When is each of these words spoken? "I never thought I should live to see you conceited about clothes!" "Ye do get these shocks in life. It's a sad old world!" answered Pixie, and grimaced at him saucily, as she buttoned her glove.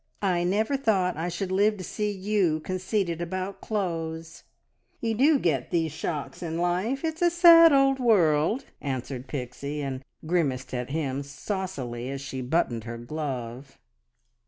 "I 0.23 0.43
never 0.43 0.77
thought 0.77 1.15
I 1.15 1.29
should 1.29 1.51
live 1.51 1.77
to 1.77 1.83
see 1.83 2.09
you 2.11 2.59
conceited 2.61 3.21
about 3.21 3.61
clothes!" 3.61 4.43
"Ye 4.99 5.13
do 5.13 5.37
get 5.37 5.69
these 5.69 5.91
shocks 5.91 6.41
in 6.41 6.57
life. 6.57 7.03
It's 7.03 7.21
a 7.21 7.29
sad 7.29 7.71
old 7.71 7.99
world!" 7.99 8.65
answered 8.81 9.27
Pixie, 9.27 9.79
and 9.83 10.03
grimaced 10.25 10.73
at 10.73 10.89
him 10.89 11.21
saucily, 11.21 12.09
as 12.09 12.19
she 12.19 12.41
buttoned 12.41 12.85
her 12.85 12.97
glove. 12.97 13.77